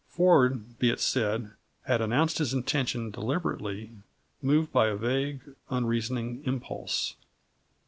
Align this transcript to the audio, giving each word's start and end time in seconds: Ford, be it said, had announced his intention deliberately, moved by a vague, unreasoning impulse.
Ford, 0.07 0.79
be 0.79 0.89
it 0.89 0.99
said, 0.99 1.51
had 1.83 2.01
announced 2.01 2.39
his 2.39 2.55
intention 2.55 3.11
deliberately, 3.11 3.91
moved 4.41 4.71
by 4.71 4.87
a 4.87 4.95
vague, 4.95 5.43
unreasoning 5.69 6.41
impulse. 6.43 7.17